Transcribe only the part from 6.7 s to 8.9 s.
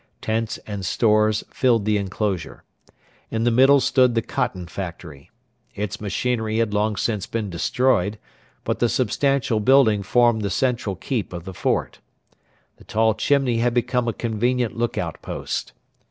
long since been destroyed, but the